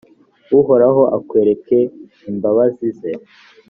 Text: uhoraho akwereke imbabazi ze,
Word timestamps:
uhoraho 0.59 1.01
akwereke 1.17 1.77
imbabazi 2.29 2.87
ze, 2.99 3.11